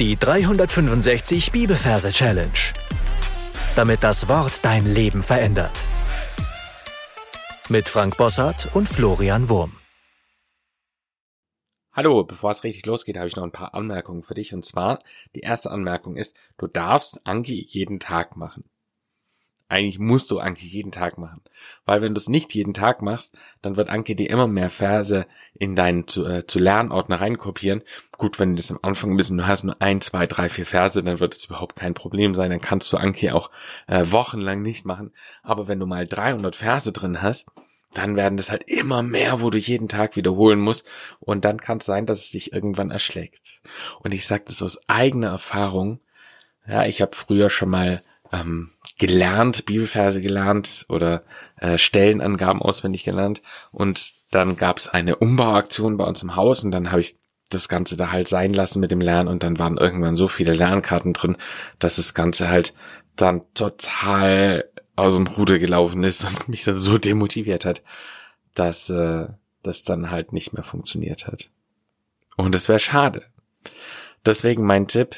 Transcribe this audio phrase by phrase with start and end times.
[0.00, 2.50] Die 365 Bibelverse Challenge.
[3.76, 5.70] Damit das Wort dein Leben verändert.
[7.68, 9.76] Mit Frank Bossart und Florian Wurm.
[11.92, 14.52] Hallo, bevor es richtig losgeht, habe ich noch ein paar Anmerkungen für dich.
[14.52, 14.98] Und zwar,
[15.36, 18.64] die erste Anmerkung ist, du darfst Anki jeden Tag machen.
[19.74, 21.40] Eigentlich musst du Anki jeden Tag machen.
[21.84, 25.26] Weil wenn du es nicht jeden Tag machst, dann wird Anki dir immer mehr Verse
[25.58, 27.82] in deinen zu, äh, zu Lernordner reinkopieren.
[28.16, 30.64] Gut, wenn du das am Anfang bist und du hast nur ein, zwei, drei, vier
[30.64, 32.50] Verse, dann wird es überhaupt kein Problem sein.
[32.50, 33.50] Dann kannst du Anki auch
[33.88, 35.10] äh, wochenlang nicht machen.
[35.42, 37.46] Aber wenn du mal 300 Verse drin hast,
[37.94, 40.88] dann werden das halt immer mehr, wo du jeden Tag wiederholen musst.
[41.18, 43.60] Und dann kann es sein, dass es dich irgendwann erschlägt.
[44.04, 45.98] Und ich sage das aus eigener Erfahrung.
[46.64, 51.24] Ja, ich habe früher schon mal ähm, gelernt, Bibelverse gelernt oder
[51.56, 53.42] äh, Stellenangaben auswendig gelernt.
[53.72, 57.16] Und dann gab es eine Umbauaktion bei uns im Haus und dann habe ich
[57.50, 60.54] das Ganze da halt sein lassen mit dem Lernen und dann waren irgendwann so viele
[60.54, 61.36] Lernkarten drin,
[61.78, 62.74] dass das Ganze halt
[63.16, 64.64] dann total
[64.96, 67.82] aus dem Ruder gelaufen ist und mich dann so demotiviert hat,
[68.54, 69.26] dass äh,
[69.62, 71.50] das dann halt nicht mehr funktioniert hat.
[72.36, 73.22] Und es wäre schade.
[74.26, 75.16] Deswegen mein Tipp,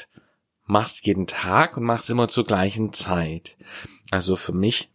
[0.67, 3.57] mach's jeden Tag und mach's immer zur gleichen Zeit.
[4.11, 4.89] Also für mich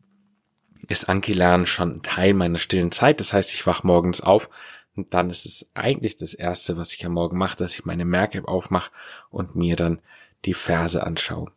[0.88, 3.20] ist Anki Lernen schon Teil meiner stillen Zeit.
[3.20, 4.50] Das heißt, ich wach morgens auf
[4.94, 8.04] und dann ist es eigentlich das erste, was ich am Morgen mache, dass ich meine
[8.04, 8.90] Merk-App aufmache
[9.30, 10.00] und mir dann
[10.44, 11.50] die Verse anschaue.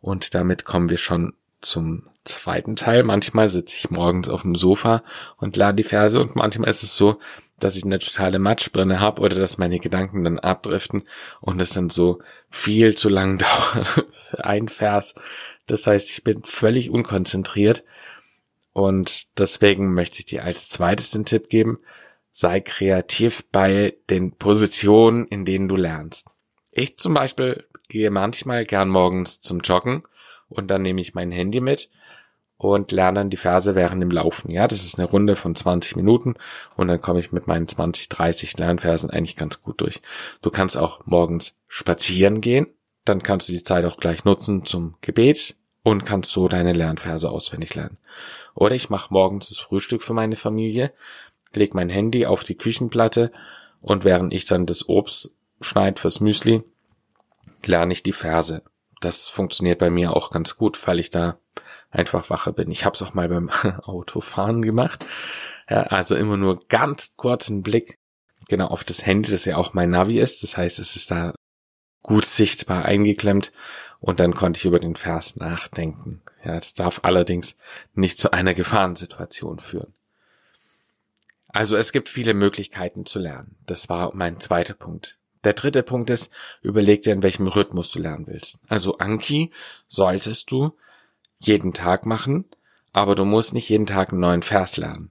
[0.00, 3.02] Und damit kommen wir schon zum zweiten Teil.
[3.02, 5.02] Manchmal sitze ich morgens auf dem Sofa
[5.36, 7.18] und lade die Verse und manchmal ist es so,
[7.60, 11.04] dass ich eine totale Matschbirne habe oder dass meine Gedanken dann abdriften
[11.40, 13.38] und es dann so viel zu lang
[13.72, 15.14] dauert für ein Vers.
[15.66, 17.84] Das heißt, ich bin völlig unkonzentriert
[18.72, 21.78] und deswegen möchte ich dir als zweites den Tipp geben,
[22.32, 26.28] sei kreativ bei den Positionen, in denen du lernst.
[26.72, 30.04] Ich zum Beispiel gehe manchmal gern morgens zum Joggen
[30.48, 31.90] und dann nehme ich mein Handy mit
[32.60, 34.50] und lerne dann die Verse während dem Laufen.
[34.50, 36.34] Ja, das ist eine Runde von 20 Minuten
[36.76, 40.02] und dann komme ich mit meinen 20, 30 Lernversen eigentlich ganz gut durch.
[40.42, 42.66] Du kannst auch morgens spazieren gehen,
[43.06, 47.30] dann kannst du die Zeit auch gleich nutzen zum Gebet und kannst so deine Lernverse
[47.30, 47.96] auswendig lernen.
[48.54, 50.92] Oder ich mache morgens das Frühstück für meine Familie,
[51.54, 53.32] leg mein Handy auf die Küchenplatte
[53.80, 55.32] und während ich dann das Obst
[55.62, 56.62] schneid fürs Müsli,
[57.64, 58.62] lerne ich die Verse.
[59.00, 61.38] Das funktioniert bei mir auch ganz gut, weil ich da
[61.90, 62.70] einfach wacher bin.
[62.70, 63.50] Ich habe es auch mal beim
[63.82, 65.04] Autofahren gemacht.
[65.68, 67.98] Ja, also immer nur ganz kurzen Blick
[68.48, 70.42] genau auf das Handy, das ja auch mein Navi ist.
[70.42, 71.34] Das heißt, es ist da
[72.02, 73.52] gut sichtbar eingeklemmt
[74.00, 76.22] und dann konnte ich über den Vers nachdenken.
[76.44, 77.56] Ja, es darf allerdings
[77.94, 79.94] nicht zu einer Gefahrensituation führen.
[81.48, 83.56] Also es gibt viele Möglichkeiten zu lernen.
[83.66, 85.19] Das war mein zweiter Punkt.
[85.44, 88.58] Der dritte Punkt ist, überleg dir, in welchem Rhythmus du lernen willst.
[88.68, 89.52] Also Anki
[89.88, 90.76] solltest du
[91.38, 92.44] jeden Tag machen,
[92.92, 95.10] aber du musst nicht jeden Tag einen neuen Vers lernen.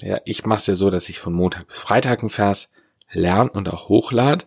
[0.00, 2.70] Ja, ich mache es ja so, dass ich von Montag bis Freitag einen Vers
[3.10, 4.44] lerne und auch hochlade.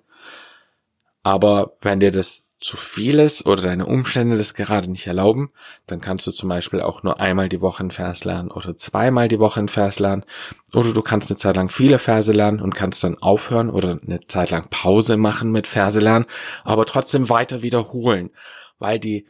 [1.24, 5.52] Aber wenn dir das zu viel ist oder deine Umstände das gerade nicht erlauben,
[5.88, 9.28] dann kannst du zum Beispiel auch nur einmal die Woche einen Vers lernen oder zweimal
[9.28, 10.24] die Woche einen Vers lernen.
[10.72, 14.22] Oder du kannst eine Zeit lang viele Verse lernen und kannst dann aufhören oder eine
[14.28, 16.28] Zeit lang Pause machen mit Verse lernen,
[16.64, 18.30] aber trotzdem weiter wiederholen,
[18.78, 19.28] weil die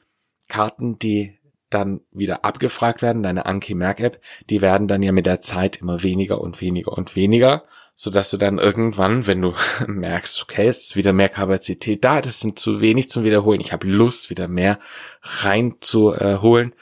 [0.50, 1.40] Karten, die
[1.70, 6.42] dann wieder abgefragt werden, deine Anki-Merk-App, die werden dann ja mit der Zeit immer weniger
[6.42, 7.64] und weniger und weniger,
[8.04, 9.54] so dass du dann irgendwann, wenn du
[9.88, 13.74] merkst, okay, es ist wieder mehr Kapazität da, das sind zu wenig zum Wiederholen, ich
[13.74, 14.80] habe Lust, wieder mehr
[15.22, 16.74] reinzuholen,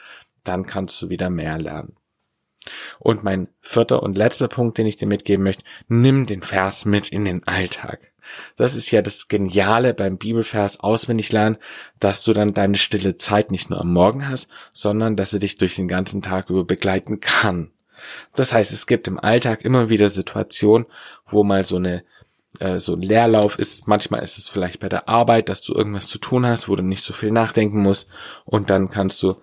[0.44, 1.94] dann kannst du wieder mehr lernen.
[2.98, 7.10] Und mein vierter und letzter Punkt, den ich dir mitgeben möchte, nimm den Vers mit
[7.10, 8.14] in den Alltag.
[8.56, 11.58] Das ist ja das Geniale beim Bibelvers auswendig lernen,
[11.98, 15.56] dass du dann deine stille Zeit nicht nur am Morgen hast, sondern dass sie dich
[15.56, 17.72] durch den ganzen Tag über begleiten kann.
[18.34, 20.86] Das heißt, es gibt im Alltag immer wieder Situationen,
[21.26, 22.04] wo mal so eine
[22.58, 23.86] äh, so ein Leerlauf ist.
[23.86, 26.82] Manchmal ist es vielleicht bei der Arbeit, dass du irgendwas zu tun hast, wo du
[26.82, 28.08] nicht so viel nachdenken musst
[28.44, 29.36] und dann kannst du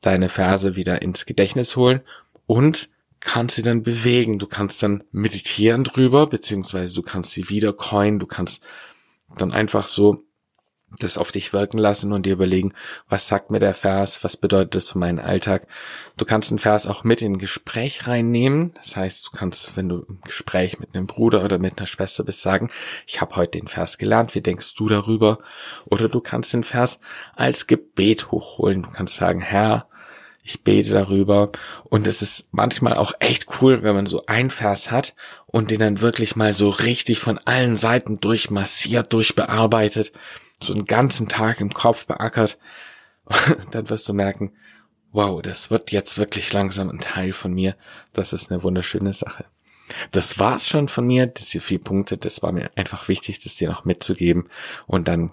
[0.00, 2.00] deine Verse wieder ins Gedächtnis holen
[2.46, 2.90] und
[3.20, 4.38] kannst sie dann bewegen.
[4.38, 8.62] Du kannst dann meditieren drüber, beziehungsweise du kannst sie wieder coin, du kannst
[9.36, 10.24] dann einfach so
[10.98, 12.72] das auf dich wirken lassen und dir überlegen,
[13.08, 15.66] was sagt mir der Vers, was bedeutet das für meinen Alltag.
[16.16, 18.72] Du kannst den Vers auch mit in ein Gespräch reinnehmen.
[18.74, 22.24] Das heißt, du kannst, wenn du im Gespräch mit einem Bruder oder mit einer Schwester
[22.24, 22.70] bist, sagen,
[23.06, 25.38] ich habe heute den Vers gelernt, wie denkst du darüber?
[25.86, 27.00] Oder du kannst den Vers
[27.36, 28.82] als Gebet hochholen.
[28.82, 29.88] Du kannst sagen, Herr,
[30.42, 31.50] ich bete darüber
[31.84, 35.14] und es ist manchmal auch echt cool, wenn man so ein Vers hat
[35.46, 40.12] und den dann wirklich mal so richtig von allen Seiten durchmassiert, durchbearbeitet
[40.62, 42.58] so einen ganzen Tag im Kopf beackert,
[43.70, 44.52] dann wirst du merken,
[45.12, 47.76] wow, das wird jetzt wirklich langsam ein Teil von mir.
[48.12, 49.44] Das ist eine wunderschöne Sache.
[50.12, 52.16] Das war's schon von mir, diese vier Punkte.
[52.16, 54.48] Das war mir einfach wichtig, das dir noch mitzugeben.
[54.86, 55.32] Und dann,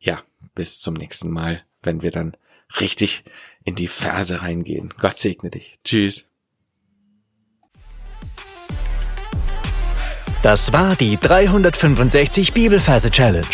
[0.00, 0.22] ja,
[0.54, 2.36] bis zum nächsten Mal, wenn wir dann
[2.80, 3.24] richtig
[3.64, 4.92] in die Verse reingehen.
[4.98, 5.78] Gott segne dich.
[5.84, 6.26] Tschüss.
[10.42, 13.46] Das war die 365 Bibelverse Challenge.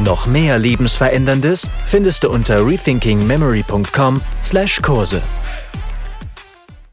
[0.00, 5.22] Noch mehr Lebensveränderndes findest du unter rethinkingmemory.com/Kurse.